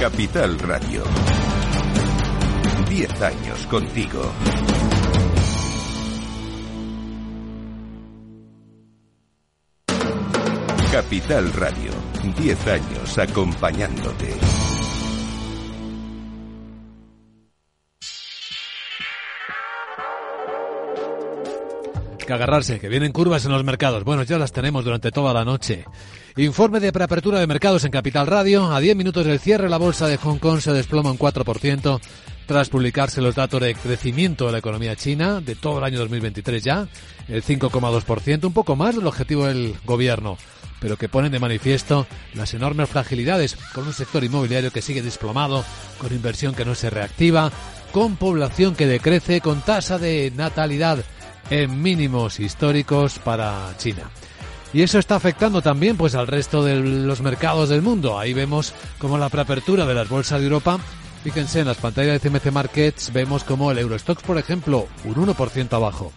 [0.00, 1.04] Capital Radio.
[2.88, 4.32] Diez años contigo.
[10.90, 11.92] Capital Radio.
[12.38, 14.59] Diez años acompañándote.
[22.30, 24.04] Que agarrarse, que vienen curvas en los mercados.
[24.04, 25.84] Bueno, ya las tenemos durante toda la noche.
[26.36, 28.72] Informe de preapertura de mercados en Capital Radio.
[28.72, 32.00] A 10 minutos del cierre, la bolsa de Hong Kong se desploma un 4%
[32.46, 36.62] tras publicarse los datos de crecimiento de la economía china de todo el año 2023
[36.62, 36.86] ya,
[37.26, 40.38] el 5,2%, un poco más del objetivo del gobierno,
[40.78, 45.64] pero que ponen de manifiesto las enormes fragilidades con un sector inmobiliario que sigue desplomado,
[45.98, 47.50] con inversión que no se reactiva,
[47.90, 51.04] con población que decrece, con tasa de natalidad
[51.48, 54.10] en mínimos históricos para China.
[54.72, 58.18] Y eso está afectando también pues al resto de los mercados del mundo.
[58.18, 60.78] Ahí vemos como la preapertura de las bolsas de Europa,
[61.24, 65.72] fíjense en las pantallas de CMC Markets, vemos como el Eurostox, por ejemplo, un 1%
[65.72, 66.12] abajo.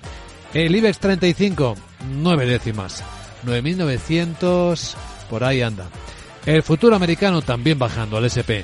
[0.54, 1.76] El IBEX 35,
[2.12, 3.04] 9 décimas.
[3.46, 4.94] 9.900,
[5.30, 5.90] por ahí anda.
[6.46, 8.64] El futuro americano también bajando al SP.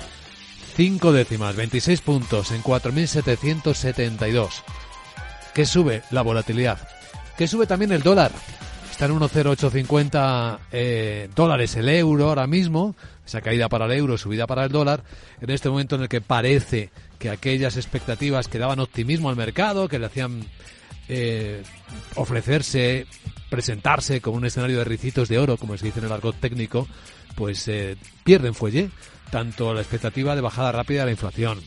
[0.76, 4.50] 5 décimas, 26 puntos en 4.772.
[5.54, 6.78] Que sube la volatilidad.
[7.38, 8.32] Que sube también el dólar.
[8.92, 12.96] Está en 1,0850 eh, dólares el euro ahora mismo.
[13.26, 15.04] Esa caída para el euro, subida para el dólar.
[15.40, 19.88] En este momento en el que parece que aquellas expectativas que daban optimismo al mercado,
[19.88, 20.44] que le hacían
[21.08, 21.64] eh,
[22.16, 23.08] ofrecerse,
[23.50, 26.88] presentarse como un escenario de ricitos de oro, como se dice en el argot técnico,
[27.36, 28.90] pues eh, pierden fuelle.
[29.32, 31.60] Tanto la expectativa de bajada rápida de la inflación,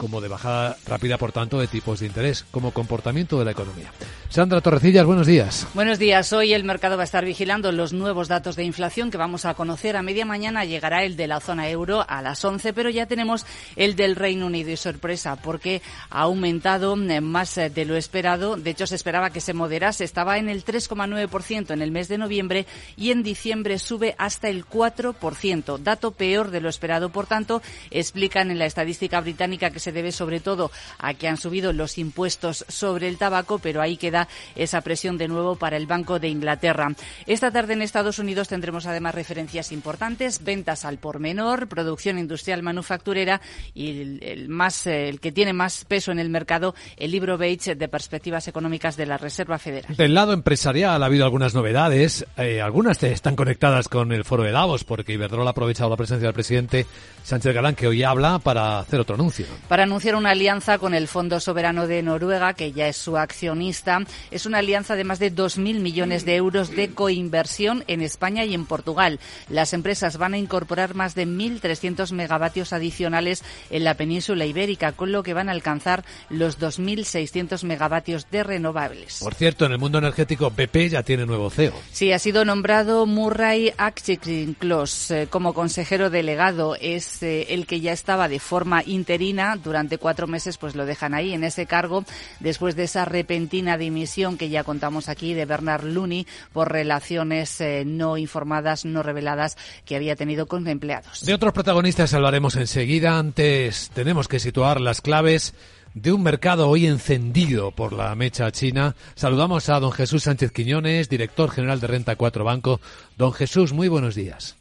[0.00, 3.92] como de bajada rápida, por tanto, de tipos de interés, como comportamiento de la economía.
[4.30, 5.66] Sandra Torrecillas, buenos días.
[5.74, 6.32] Buenos días.
[6.32, 9.54] Hoy el mercado va a estar vigilando los nuevos datos de inflación que vamos a
[9.54, 9.96] conocer.
[9.96, 13.44] A media mañana llegará el de la zona euro a las 11, pero ya tenemos
[13.74, 18.54] el del Reino Unido y sorpresa porque ha aumentado más de lo esperado.
[18.54, 20.04] De hecho, se esperaba que se moderase.
[20.04, 24.64] Estaba en el 3,9% en el mes de noviembre y en diciembre sube hasta el
[24.64, 25.78] 4%.
[25.78, 27.08] Dato peor de lo esperado.
[27.08, 31.36] Por tanto, explican en la estadística británica que se debe sobre todo a que han
[31.36, 34.19] subido los impuestos sobre el tabaco, pero ahí queda
[34.54, 36.92] esa presión de nuevo para el Banco de Inglaterra.
[37.26, 42.62] Esta tarde en Estados Unidos tendremos además referencias importantes, ventas al por menor, producción industrial
[42.62, 43.40] manufacturera
[43.74, 47.88] y el, más, el que tiene más peso en el mercado, el libro Beige de
[47.88, 49.96] perspectivas económicas de la Reserva Federal.
[49.96, 54.52] Del lado empresarial ha habido algunas novedades, eh, algunas están conectadas con el foro de
[54.52, 56.86] Davos porque Iberdrola ha aprovechado la presencia del presidente
[57.22, 59.46] Sánchez Galán que hoy habla para hacer otro anuncio.
[59.68, 64.00] Para anunciar una alianza con el Fondo Soberano de Noruega, que ya es su accionista,
[64.30, 68.54] es una alianza de más de 2.000 millones de euros de coinversión en España y
[68.54, 69.20] en Portugal.
[69.48, 75.12] Las empresas van a incorporar más de 1.300 megavatios adicionales en la península ibérica, con
[75.12, 79.20] lo que van a alcanzar los 2.600 megavatios de renovables.
[79.22, 81.74] Por cierto, en el mundo energético, BP ya tiene nuevo CEO.
[81.92, 86.76] Sí, ha sido nombrado Murray Achikrinklos eh, como consejero delegado.
[86.80, 91.14] Es eh, el que ya estaba de forma interina durante cuatro meses, pues lo dejan
[91.14, 92.04] ahí en ese cargo
[92.40, 93.99] después de esa repentina dimisión
[94.38, 99.96] que ya contamos aquí de Bernard Looney por relaciones eh, no informadas, no reveladas que
[99.96, 101.24] había tenido con empleados.
[101.24, 103.18] De otros protagonistas hablaremos enseguida.
[103.18, 105.54] Antes tenemos que situar las claves
[105.94, 108.94] de un mercado hoy encendido por la mecha china.
[109.14, 112.80] Saludamos a don Jesús Sánchez Quiñones, director general de Renta 4 Banco.
[113.18, 114.56] Don Jesús, muy buenos días.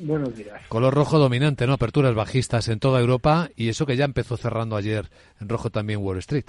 [0.00, 0.60] Buenos días.
[0.68, 1.74] Color rojo dominante, ¿no?
[1.74, 5.10] Aperturas bajistas en toda Europa y eso que ya empezó cerrando ayer
[5.40, 6.46] en rojo también Wall Street.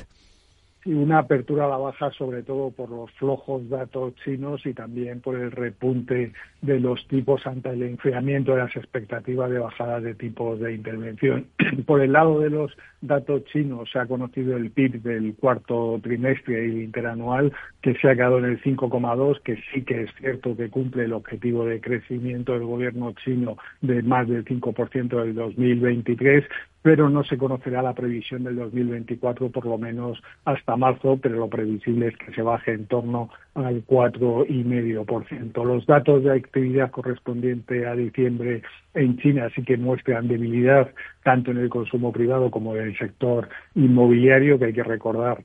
[0.86, 5.22] Y una apertura a la baja sobre todo por los flojos datos chinos y también
[5.22, 10.16] por el repunte de los tipos ante el enfriamiento de las expectativas de bajada de
[10.16, 11.48] tipos de intervención.
[11.86, 12.72] Por el lado de los
[13.02, 17.52] datos chinos se ha conocido el PIB del cuarto trimestre y interanual
[17.82, 21.14] que se ha quedado en el 5,2, que sí que es cierto que cumple el
[21.14, 26.46] objetivo de crecimiento del gobierno chino de más del 5% del 2023,
[26.84, 31.50] pero no se conocerá la previsión del 2024 por lo menos hasta marzo, pero lo
[31.50, 35.66] previsible es que se baje en torno al 4,5%.
[35.66, 38.64] Los datos de actividad correspondiente a diciembre
[38.94, 40.92] en China sí que muestran debilidad
[41.24, 45.42] tanto en el consumo privado como en el sector inmobiliario, que hay que recordar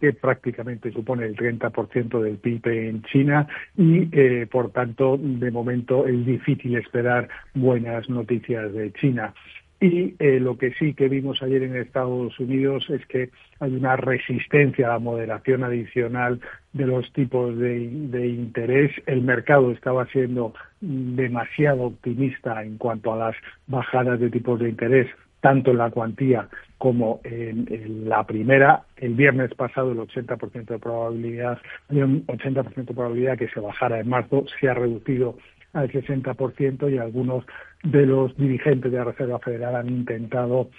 [0.00, 6.06] que prácticamente supone el 30% del PIB en China y, eh, por tanto, de momento
[6.06, 9.34] es difícil esperar buenas noticias de China.
[9.80, 13.30] Y eh, lo que sí que vimos ayer en Estados Unidos es que
[13.60, 16.40] hay una resistencia a la moderación adicional
[16.72, 17.82] de los tipos de,
[18.26, 18.90] interés.
[19.06, 23.36] El mercado estaba siendo demasiado optimista en cuanto a las
[23.66, 25.08] bajadas de tipos de interés
[25.40, 28.84] tanto en la cuantía como en, la primera.
[28.96, 31.58] El viernes pasado el 80% de probabilidad,
[31.90, 35.36] un 80% de probabilidad que se bajara en marzo, se ha reducido
[35.72, 37.44] al 60% y algunos
[37.90, 40.70] de los dirigentes de la Reserva Federal han intentado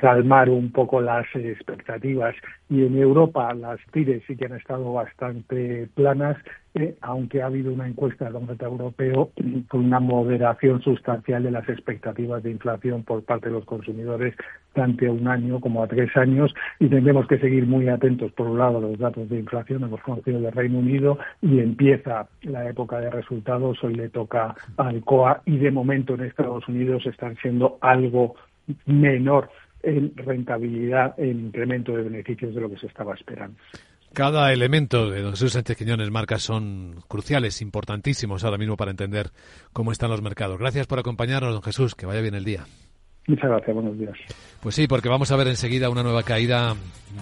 [0.00, 2.34] calmar un poco las expectativas.
[2.68, 6.36] Y en Europa las tires sí que han estado bastante planas,
[6.74, 9.30] eh, aunque ha habido una encuesta del Banco Europeo
[9.68, 14.34] con una moderación sustancial de las expectativas de inflación por parte de los consumidores
[14.72, 18.46] tanto a un año como a tres años y tendremos que seguir muy atentos por
[18.46, 22.66] un lado a los datos de inflación hemos conocido del Reino Unido y empieza la
[22.68, 27.36] época de resultados hoy le toca al COA y de momento en Estados Unidos están
[27.42, 28.34] siendo algo
[28.86, 29.50] menor
[29.82, 33.56] en rentabilidad, en incremento de beneficios de lo que se estaba esperando.
[34.12, 39.30] Cada elemento de don Jesús Sánchez Quiñones marca son cruciales, importantísimos ahora mismo para entender
[39.72, 40.58] cómo están los mercados.
[40.58, 41.94] Gracias por acompañarnos, don Jesús.
[41.94, 42.64] Que vaya bien el día.
[43.26, 44.14] Muchas gracias, buenos días.
[44.60, 46.74] Pues sí, porque vamos a ver enseguida una nueva caída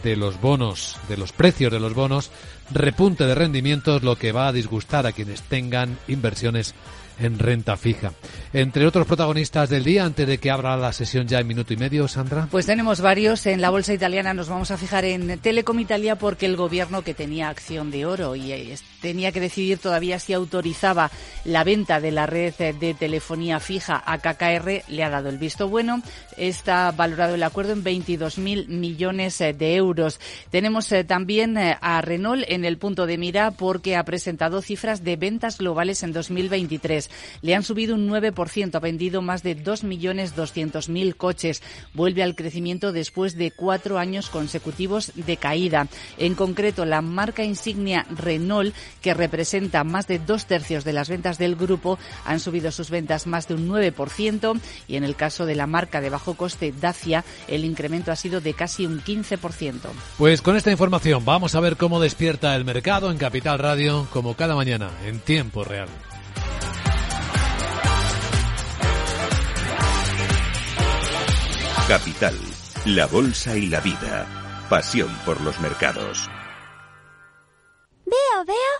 [0.03, 2.33] de los bonos, de los precios de los bonos,
[2.73, 6.75] repunte de rendimientos, lo que va a disgustar a quienes tengan inversiones
[7.21, 8.13] en renta fija.
[8.53, 11.77] Entre otros protagonistas del día, antes de que abra la sesión ya en minuto y
[11.77, 12.49] medio, Sandra.
[12.51, 13.47] Pues tenemos varios.
[13.47, 17.15] En la bolsa italiana nos vamos a fijar en Telecom Italia porque el gobierno que
[17.15, 21.11] tenía acción de oro y eh, tenía que decidir todavía si autorizaba
[21.45, 25.69] la venta de la red de telefonía fija a KKR le ha dado el visto
[25.69, 26.03] bueno.
[26.37, 30.21] Está valorado el acuerdo en 22.000 millones eh, de euros.
[30.51, 35.17] Tenemos eh, también a Renault en el punto de mira porque ha presentado cifras de
[35.17, 37.11] ventas globales en 2023
[37.43, 41.63] le han subido un 9%, ha vendido más de 2.200.000 coches.
[41.95, 45.89] Vuelve al crecimiento después de cuatro años consecutivos de caída.
[46.19, 51.39] En concreto, la marca insignia Renault, que representa más de dos tercios de las ventas
[51.39, 55.55] del grupo, han subido sus ventas más de un 9% y en el caso de
[55.55, 59.73] la marca de bajo coste Dacia, el incremento ha sido de casi un 15%.
[60.19, 64.35] Pues con esta información vamos a ver cómo despierta el mercado en Capital Radio, como
[64.35, 65.89] cada mañana, en tiempo real.
[71.89, 72.37] Capital,
[72.85, 74.25] la Bolsa y la Vida.
[74.69, 76.31] Pasión por los mercados.
[78.07, 78.80] Veo, veo